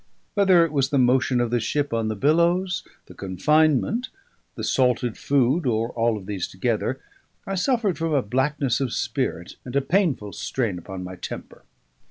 [0.33, 4.09] Whether it was the motion of the ship on the billows, the confinement,
[4.55, 6.99] the salted food, or all of these together,
[7.45, 11.65] I suffered from a blackness of spirit and a painful strain upon my temper.